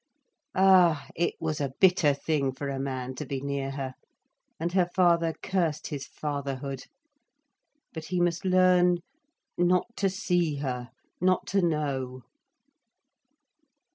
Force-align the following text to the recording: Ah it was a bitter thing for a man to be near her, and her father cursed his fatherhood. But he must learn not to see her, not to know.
Ah 0.55 1.07
it 1.15 1.35
was 1.39 1.61
a 1.61 1.73
bitter 1.79 2.11
thing 2.15 2.51
for 2.53 2.69
a 2.69 2.79
man 2.79 3.13
to 3.13 3.23
be 3.23 3.39
near 3.39 3.69
her, 3.69 3.93
and 4.59 4.71
her 4.71 4.89
father 4.95 5.35
cursed 5.43 5.89
his 5.89 6.07
fatherhood. 6.07 6.85
But 7.93 8.05
he 8.05 8.19
must 8.19 8.43
learn 8.43 9.01
not 9.59 9.95
to 9.97 10.09
see 10.09 10.55
her, 10.55 10.89
not 11.21 11.45
to 11.53 11.61
know. 11.61 12.23